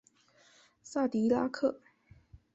[0.81, 1.79] 萨迪拉克。